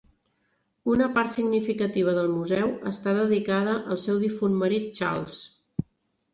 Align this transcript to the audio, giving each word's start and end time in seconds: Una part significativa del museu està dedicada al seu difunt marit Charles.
Una 0.93 1.09
part 1.17 1.33
significativa 1.33 2.15
del 2.21 2.33
museu 2.39 2.73
està 2.93 3.15
dedicada 3.21 3.77
al 3.95 4.03
seu 4.07 4.21
difunt 4.27 4.59
marit 4.65 4.93
Charles. 5.03 5.43